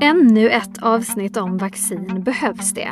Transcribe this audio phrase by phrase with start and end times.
[0.00, 2.90] Ännu ett avsnitt om vaccin, behövs det?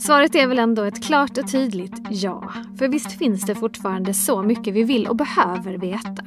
[0.00, 2.52] Svaret är väl ändå ett klart och tydligt ja.
[2.78, 6.22] För visst finns det fortfarande så mycket vi vill och behöver veta.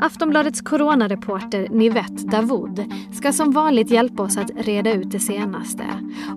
[0.00, 5.84] Aftonbladets coronareporter Nivette Davoud ska som vanligt hjälpa oss att reda ut det senaste.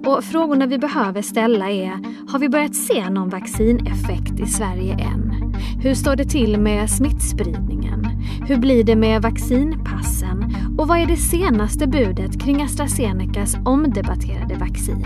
[0.05, 1.99] Och frågorna vi behöver ställa är,
[2.31, 5.53] har vi börjat se någon vaccineffekt i Sverige än?
[5.83, 8.05] Hur står det till med smittspridningen?
[8.47, 10.50] Hur blir det med vaccinpassen?
[10.77, 15.05] Och vad är det senaste budet kring AstraZenecas omdebatterade vaccin?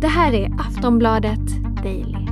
[0.00, 1.46] Det här är Aftonbladet
[1.82, 2.24] Daily.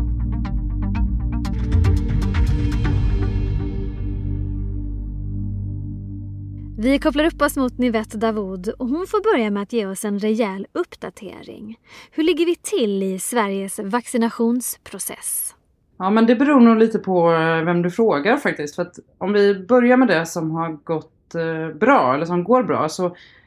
[6.79, 10.05] Vi kopplar upp oss mot Nivette Davoud och hon får börja med att ge oss
[10.05, 11.77] en rejäl uppdatering.
[12.11, 15.55] Hur ligger vi till i Sveriges vaccinationsprocess?
[15.99, 18.75] Ja men det beror nog lite på eh, vem du frågar faktiskt.
[18.75, 22.63] För att om vi börjar med det som har gått Eh, bra eller som går
[22.63, 23.07] bra så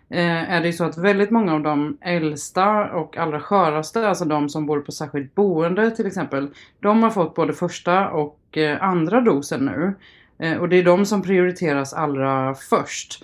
[0.09, 4.25] eh, är det ju så att väldigt många av de äldsta och allra sköraste, alltså
[4.25, 6.47] de som bor på särskilt boende till exempel,
[6.79, 9.93] de har fått både första och eh, andra dosen nu.
[10.59, 13.23] Och det är de som prioriteras allra först.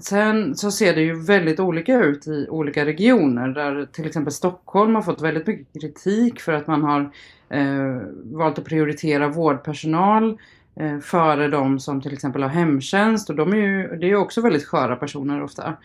[0.00, 4.94] Sen så ser det ju väldigt olika ut i olika regioner där till exempel Stockholm
[4.94, 7.10] har fått väldigt mycket kritik för att man har
[7.52, 10.36] eh, valt att prioritera vårdpersonal eh,
[10.76, 14.16] Eh, före de som till exempel har hemtjänst och de är ju, det är ju
[14.16, 15.76] också väldigt sköra personer ofta.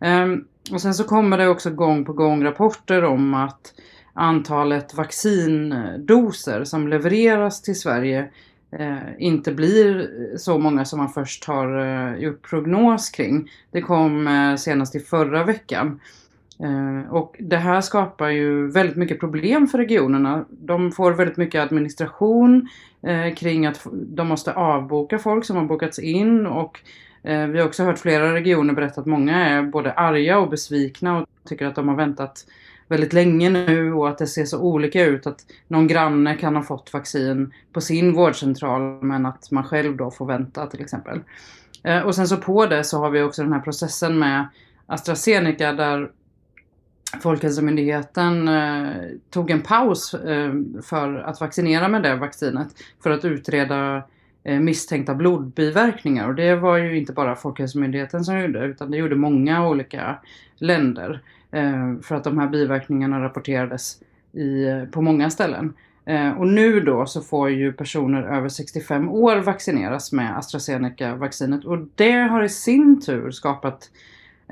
[0.00, 0.26] Eh,
[0.72, 3.74] och sen så kommer det också gång på gång rapporter om att
[4.12, 8.30] antalet vaccindoser som levereras till Sverige
[8.70, 13.50] eh, inte blir så många som man först har eh, gjort prognos kring.
[13.70, 14.28] Det kom
[14.58, 16.00] senast i förra veckan.
[16.58, 20.44] Eh, och det här skapar ju väldigt mycket problem för regionerna.
[20.50, 22.68] De får väldigt mycket administration
[23.02, 26.80] eh, kring att de måste avboka folk som har bokats in och
[27.22, 31.18] eh, vi har också hört flera regioner berätta att många är både arga och besvikna
[31.18, 32.46] och tycker att de har väntat
[32.88, 36.62] väldigt länge nu och att det ser så olika ut att någon granne kan ha
[36.62, 41.20] fått vaccin på sin vårdcentral men att man själv då får vänta till exempel.
[42.04, 44.48] Och sen så på det så har vi också den här processen med
[44.86, 46.10] AstraZeneca där
[47.20, 48.92] Folkhälsomyndigheten eh,
[49.30, 50.52] tog en paus eh,
[50.82, 52.68] för att vaccinera med det vaccinet
[53.02, 54.02] för att utreda
[54.44, 56.28] eh, misstänkta blodbiverkningar.
[56.28, 60.16] Och det var ju inte bara Folkhälsomyndigheten som gjorde utan det gjorde många olika
[60.56, 61.20] länder.
[61.50, 63.98] Eh, för att de här biverkningarna rapporterades
[64.32, 65.72] i, eh, på många ställen.
[66.06, 71.78] Eh, och nu då så får ju personer över 65 år vaccineras med AstraZeneca-vaccinet och
[71.94, 73.90] det har i sin tur skapat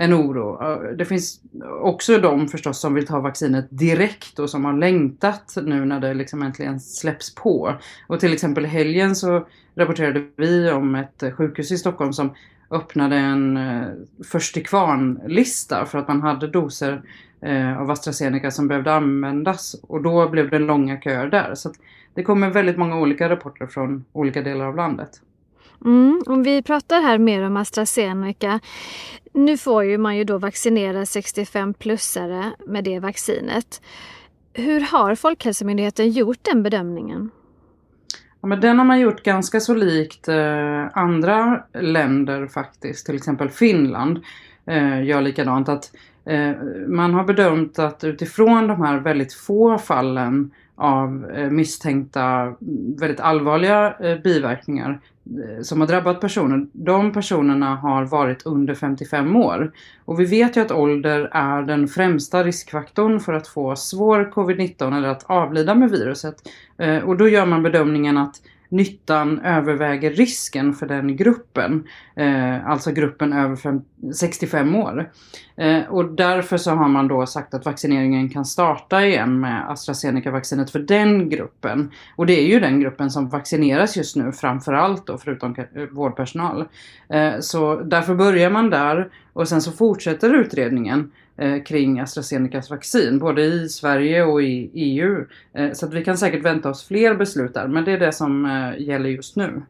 [0.03, 0.59] en oro.
[0.97, 1.41] Det finns
[1.81, 6.15] också de förstås som vill ta vaccinet direkt och som har längtat nu när det
[6.15, 7.75] liksom äntligen släpps på.
[8.07, 12.35] Och till exempel i helgen så rapporterade vi om ett sjukhus i Stockholm som
[12.71, 13.87] öppnade en eh,
[14.25, 17.03] först till kvarn-lista för att man hade doser
[17.41, 21.55] eh, av AstraZeneca som behövde användas och då blev det långa köer där.
[21.55, 21.73] Så
[22.15, 25.21] det kommer väldigt många olika rapporter från olika delar av landet.
[25.85, 28.61] Mm, om vi pratar här mer om AstraZeneca.
[29.33, 33.83] Nu får ju man ju då vaccinera 65-plussare med det vaccinet.
[34.53, 37.31] Hur har Folkhälsomyndigheten gjort den bedömningen?
[38.41, 43.07] Ja, men den har man gjort ganska så likt eh, andra länder faktiskt.
[43.07, 44.21] Till exempel Finland
[44.67, 45.69] eh, gör likadant.
[45.69, 45.91] Att,
[46.25, 46.51] eh,
[46.89, 52.55] man har bedömt att utifrån de här väldigt få fallen av eh, misstänkta
[52.99, 56.67] väldigt allvarliga eh, biverkningar Eh, som har drabbat personer.
[56.73, 59.73] De personerna har varit under 55 år.
[60.05, 64.97] Och vi vet ju att ålder är den främsta riskfaktorn för att få svår covid-19
[64.97, 66.35] eller att avlida med viruset.
[66.79, 68.35] Eh, och då gör man bedömningen att
[68.73, 71.85] nyttan överväger risken för den gruppen.
[72.17, 73.81] Eh, alltså gruppen över fem,
[74.15, 75.11] 65 år.
[75.57, 80.71] Eh, och därför så har man då sagt att vaccineringen kan starta igen med AstraZeneca-vaccinet
[80.71, 81.91] för den gruppen.
[82.17, 86.65] Och det är ju den gruppen som vaccineras just nu framförallt då förutom eh, vårdpersonal.
[87.09, 91.07] Eh, så därför börjar man där och sen så fortsätter utredningen eh,
[91.37, 95.25] Eh, kring AstraZenecas vaccin, både i Sverige och i EU.
[95.55, 98.13] Eh, så att vi kan säkert vänta oss fler beslut där, men det är det
[98.13, 99.63] som eh, gäller just nu.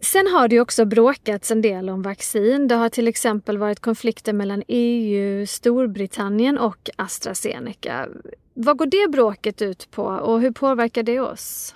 [0.00, 2.68] Sen har det också bråkats en del om vaccin.
[2.68, 8.08] Det har till exempel varit konflikter mellan EU, Storbritannien och AstraZeneca.
[8.54, 11.74] Vad går det bråket ut på och hur påverkar det oss?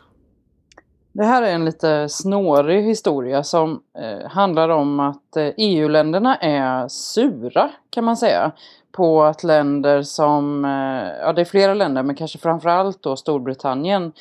[1.12, 6.88] Det här är en lite snårig historia som eh, handlar om att eh, EU-länderna är
[6.88, 8.52] sura kan man säga
[8.92, 14.12] på att länder som, eh, ja det är flera länder men kanske framförallt då Storbritannien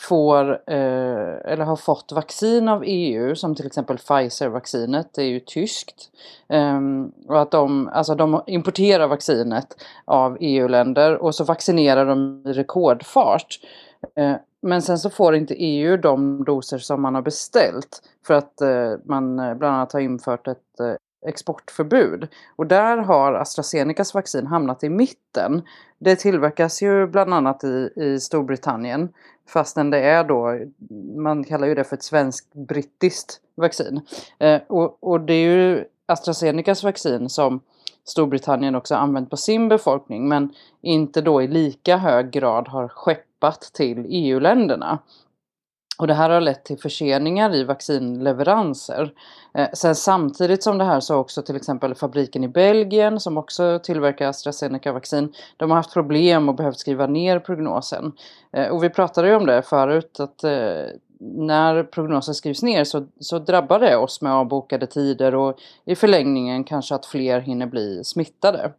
[0.00, 5.40] får eh, eller har fått vaccin av EU som till exempel Pfizer-vaccinet, det är ju
[5.40, 6.10] tyskt.
[6.48, 6.80] Eh,
[7.28, 13.60] och att de, alltså de importerar vaccinet av EU-länder och så vaccinerar de i rekordfart.
[14.16, 18.60] Eh, men sen så får inte EU de doser som man har beställt för att
[18.60, 20.94] eh, man eh, bland annat har infört ett eh,
[21.26, 22.28] exportförbud.
[22.56, 25.62] Och där har AstraZenecas vaccin hamnat i mitten.
[25.98, 29.08] Det tillverkas ju bland annat i, i Storbritannien
[29.48, 30.58] fastän det är då,
[31.16, 34.00] man kallar ju det för ett svenskt-brittiskt vaccin.
[34.38, 37.60] Eh, och, och det är ju AstraZenecas vaccin som
[38.08, 43.60] Storbritannien också använt på sin befolkning men inte då i lika hög grad har skeppat
[43.60, 44.98] till EU-länderna.
[45.98, 49.12] Och det här har lett till förseningar i vaccinleveranser.
[49.54, 53.38] Eh, sen samtidigt som det här så har också till exempel fabriken i Belgien som
[53.38, 55.32] också tillverkar AstraZeneca-vaccin.
[55.56, 58.12] De har haft problem och behövt skriva ner prognosen.
[58.52, 60.86] Eh, och vi pratade ju om det förut att eh,
[61.20, 66.64] när prognosen skrivs ner så, så drabbar det oss med avbokade tider och i förlängningen
[66.64, 68.72] kanske att fler hinner bli smittade.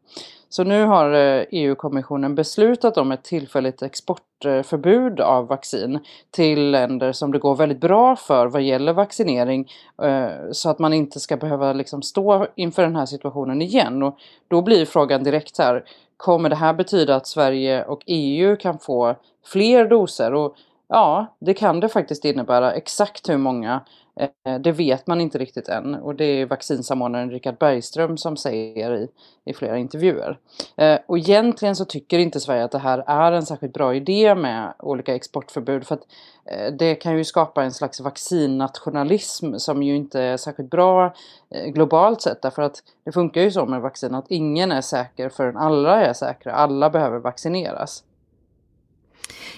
[0.51, 6.00] Så nu har eh, e EU-kommissionen beslutat om ett tillfälligt exportförbud av vaccin
[6.31, 9.71] till länder som det går väldigt bra för vad gäller vaccinering
[10.01, 14.03] eh, så att man inte ska behöva liksom stå inför den här situationen igen.
[14.03, 15.83] Och då blir frågan direkt här,
[16.18, 19.15] kommer det här betyda att Sverige och EU kan få
[19.45, 20.33] fler doser?
[20.33, 20.56] Och
[20.91, 22.74] Ja, det kan det faktiskt innebära.
[22.74, 23.81] Exakt hur många,
[24.19, 25.95] eh, det vet man inte riktigt än.
[25.95, 29.07] Och det är vaccinsamordnaren Richard Bergström som säger i,
[29.45, 30.39] i flera intervjuer.
[30.77, 34.36] Eh, och egentligen så tycker inte Sverige att det här är en särskilt bra idé
[34.36, 35.88] med olika exportförbud.
[35.88, 36.07] För att
[36.45, 41.13] eh, det kan ju skapa en slags vaccinnationalism som ju inte är särskilt bra
[41.50, 42.42] eh, globalt sett.
[42.42, 46.13] Därför att det funkar ju så med vaccin att ingen är säker förrän alla är
[46.13, 46.53] säkra.
[46.53, 48.03] Alla behöver vaccineras.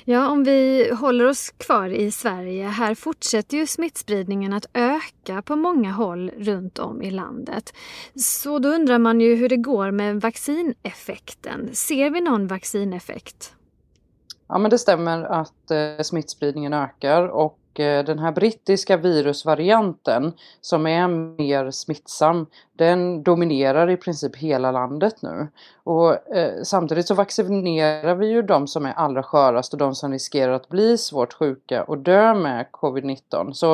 [0.05, 2.67] Ja, om vi håller oss kvar i Sverige.
[2.67, 7.73] Här fortsätter ju smittspridningen att öka på många håll runt om i landet.
[8.15, 11.69] Så då undrar man ju hur det går med vaccineffekten.
[11.73, 13.53] Ser vi någon vaccineffekt?
[14.47, 20.87] Ja, men det stämmer att eh, smittspridningen ökar och Eh, den här brittiska virusvarianten som
[20.87, 25.47] är mer smittsam den dominerar i princip hela landet nu.
[25.83, 30.11] Och eh, samtidigt så vaccinerar vi ju de som är allra skörast och de som
[30.11, 33.53] riskerar att bli svårt sjuka och dö med covid-19.
[33.53, 33.73] Så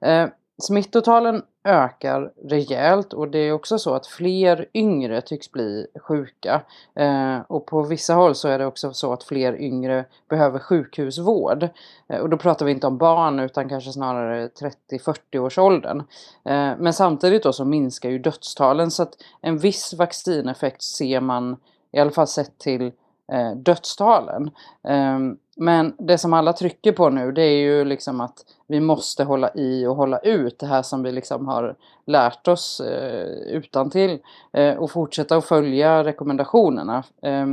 [0.00, 0.26] eh,
[0.58, 6.62] Smittotalen ökar rejält och det är också så att fler yngre tycks bli sjuka.
[6.94, 11.68] Eh, och på vissa håll så är det också så att fler yngre behöver sjukhusvård.
[12.08, 14.48] Eh, och då pratar vi inte om barn utan kanske snarare
[14.90, 15.98] 30-40 års åldern.
[16.44, 21.56] Eh, men samtidigt då så minskar ju dödstalen så att en viss vaccineffekt ser man
[21.92, 22.92] i alla fall sett till
[23.32, 24.50] eh, dödstalen.
[24.88, 29.24] Ehm, men det som alla trycker på nu det är ju liksom att vi måste
[29.24, 31.76] hålla i och hålla ut det här som vi liksom har
[32.06, 34.18] lärt oss eh, utan till
[34.52, 37.04] eh, och fortsätta att följa rekommendationerna.
[37.22, 37.46] Eh,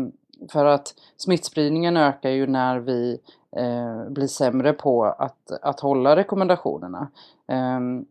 [0.51, 3.19] för att smittspridningen ökar ju när vi
[3.55, 7.07] eh, blir sämre på att, att hålla rekommendationerna.
[7.47, 8.05] Ehm,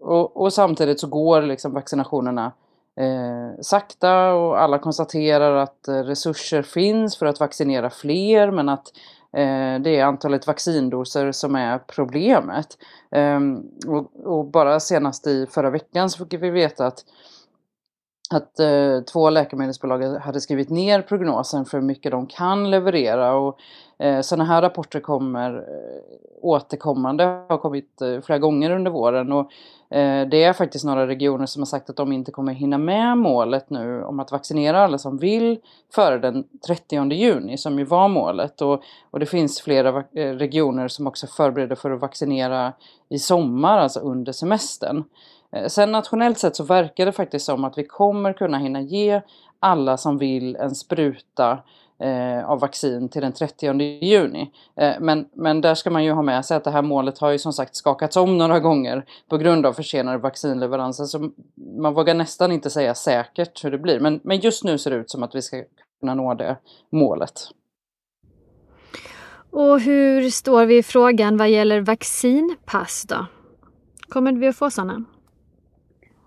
[0.00, 2.52] och, och, samtidigt så går liksom vaccinationerna
[3.00, 8.92] eh, sakta och alla konstaterar att eh, resurser finns för att vaccinera fler men att
[9.36, 12.66] Eh, det är antalet vaccindoser som är problemet.
[13.10, 13.62] Ehm,
[14.24, 17.04] och, bara senast i förra veckan så fick vi veta att
[18.34, 23.58] att eh, två läkemedelsbolag hade skrivit ner prognosen för hur mycket de kan leverera och
[23.98, 26.02] eh, sådana här rapporter kommer eh,
[26.42, 29.52] återkommande, har kommit eh, flera gånger under våren och
[29.96, 33.18] eh, det är faktiskt några regioner som har sagt att de inte kommer hinna med
[33.18, 35.58] målet nu om att vaccinera alla som vill
[35.94, 40.88] före den 30 juni som ju var målet och, och det finns flera eh, regioner
[40.88, 42.72] som också förbereder för att vaccinera
[43.08, 45.04] i sommar, alltså under semestern.
[45.52, 49.20] Eh, sen nationellt sett så verkar det faktiskt som att vi kommer kunna hinna ge
[49.60, 51.58] alla som vill en spruta
[51.98, 54.50] eh, av vaccin till den 30 juni.
[54.80, 57.30] Eh, men, men där ska man ju ha med sig att det här målet har
[57.30, 61.04] ju som sagt skakats om några gånger på grund av försenade vaccinleveranser.
[61.04, 61.30] Så
[61.80, 64.00] man vågar nästan inte säga säkert hur det blir.
[64.00, 65.62] Men, men just nu ser det ut som att vi ska
[66.00, 66.56] kunna nå det
[66.92, 67.50] målet.
[69.50, 73.26] Och hur står vi i frågan vad gäller vaccinpass då?
[74.08, 75.04] Kommer vi att få sådana?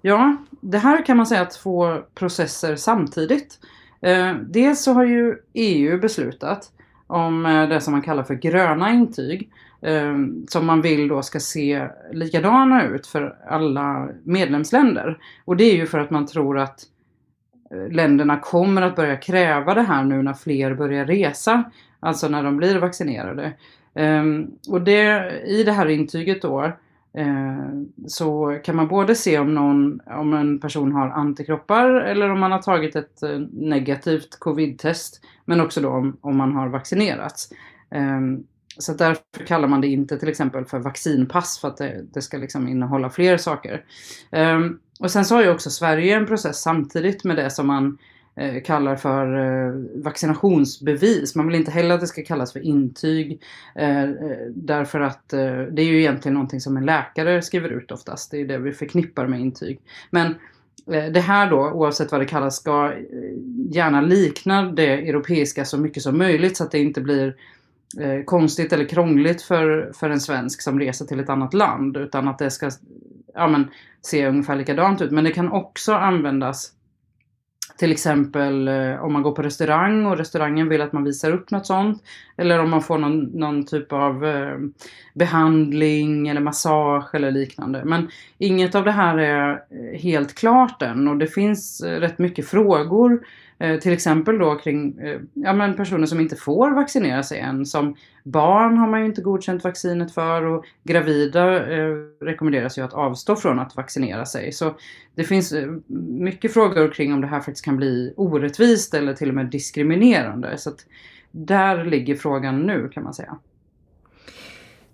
[0.02, 3.60] Ja, det här kan man säga är två processer samtidigt.
[4.02, 6.72] Eh, dels så har ju EU beslutat
[7.08, 9.50] om eh, det som man kallar för gröna intyg.
[9.82, 10.14] Eh,
[10.48, 15.18] som man vill då ska se likadana ut för alla medlemsländer.
[15.46, 16.84] Och det är ju för att man tror att
[17.72, 21.64] eh, länderna kommer att börja kräva det här nu när fler börjar resa.
[22.00, 23.54] Alltså när de blir vaccinerade.
[23.94, 24.24] Eh,
[24.70, 26.72] och det, i det här intyget då
[27.14, 27.70] Eh,
[28.08, 32.52] så kan man både se om, någon, om en person har antikroppar eller om man
[32.52, 35.22] har tagit ett eh, negativt covid-test.
[35.46, 37.50] Men också då om, om man har vaccinerats.
[37.92, 38.44] Ehm,
[38.78, 42.38] så därför kallar man det inte till exempel för vaccinpass för att det, det ska
[42.38, 43.86] liksom innehålla fler saker.
[44.32, 47.98] Ehm, och sen så har ju också Sverige en process samtidigt med det som man
[48.40, 51.36] Eh, kallar för eh, vaccinationsbevis.
[51.36, 53.42] Man vill inte heller att det ska kallas för intyg.
[53.76, 54.10] Eh,
[54.50, 58.32] därför att det är ju egentligen någonting som en läkare skriver ut oftast.
[58.32, 59.80] Det är det vi förknippar med intyg.
[60.10, 60.36] Men
[60.86, 62.94] det här då, oavsett vad det kallas, ska
[63.70, 67.36] gärna likna det europeiska så mycket som möjligt så att det inte blir
[68.26, 71.98] konstigt eller krångligt för, för en svensk som reser till ett annat land.
[71.98, 72.72] Utan att det ska
[73.34, 73.68] ja, men,
[74.02, 75.12] se ungefär likadant ut.
[75.12, 76.74] Men det kan också användas
[77.80, 81.52] till exempel eh, om man går på restaurang och restaurangen vill att man visar upp
[81.52, 82.04] något sånt.
[82.38, 84.58] Eller om man får någon, någon typ av eh,
[85.14, 87.82] behandling eller massage eller liknande.
[87.86, 92.48] Men inget av det här är eh, helt klart än och det finns rätt mycket
[92.48, 93.20] frågor
[93.60, 97.66] Eh, till exempel då kring eh, ja, men personer som inte får vaccinera sig än.
[97.66, 102.94] Som barn har man ju inte godkänt vaccinet för och gravida eh, rekommenderas ju att
[102.94, 104.52] avstå från att vaccinera sig.
[104.52, 104.76] Så
[105.16, 105.72] det finns eh,
[106.20, 110.58] mycket frågor kring om det här faktiskt kan bli orättvist eller till och med diskriminerande.
[110.58, 110.86] Så att
[111.32, 113.38] där ligger frågan nu kan man säga.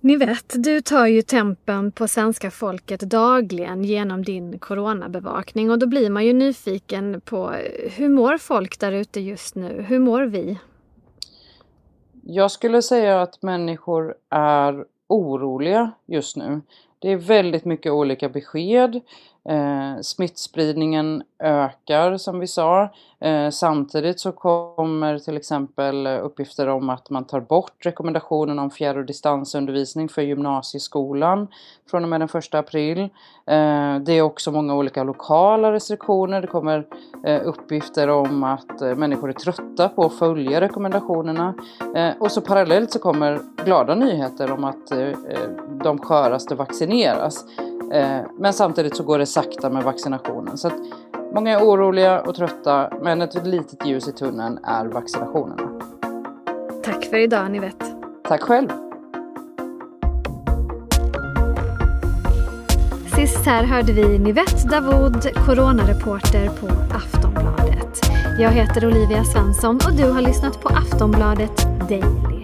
[0.06, 5.88] Ni vet, du tar ju tempen på svenska folket dagligen genom din coronabevakning och då
[5.88, 9.86] blir man ju nyfiken på eh, hur mår folk där ute just nu?
[9.88, 10.60] Hur mår vi?
[12.24, 16.62] Jag skulle säga att människor är oroliga just nu.
[17.00, 19.02] Det är väldigt mycket olika besked.
[19.50, 22.90] Eh, smittspridningen ökar som vi sa.
[23.20, 28.98] Eh, samtidigt så kommer till exempel uppgifter om att man tar bort rekommendationen om fjärr
[28.98, 31.48] och distansundervisning för gymnasieskolan
[31.92, 33.00] från och med den 1 april.
[33.46, 36.42] Eh, det är också många olika lokala restriktioner.
[36.42, 36.88] Det kommer
[37.24, 41.54] eh, uppgifter om att eh, människor är trötta på att följa rekommendationerna.
[41.96, 45.50] Eh, och så parallellt så kommer glada nyheter om att eh, eh,
[45.84, 47.46] de sköraste vaccineras.
[47.92, 50.58] Eh, men samtidigt så går det sakta med vaccinationen.
[50.58, 50.72] Så
[51.34, 55.82] många är oroliga och trötta, men ett litet ljus i tunneln är vaccinationerna.
[56.84, 57.84] Tack för idag, ni vet.
[58.24, 58.70] Tack själv.
[63.16, 68.02] Sist här hörde vi Nivette Davoud, coronareporter på Aftonbladet.
[68.40, 72.35] Jag heter Olivia Svensson och du har lyssnat på Aftonbladet Daily.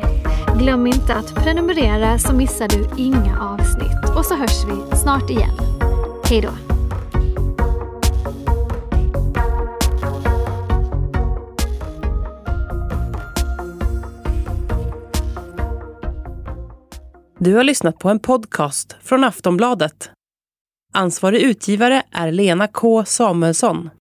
[0.62, 4.18] Glöm inte att prenumerera så missar du inga avsnitt.
[4.18, 5.58] Och så hörs vi snart igen.
[6.30, 6.52] Hej då!
[17.38, 20.12] Du har lyssnat på en podcast från Aftonbladet.
[20.94, 23.90] Ansvarig utgivare är Lena K Samuelsson.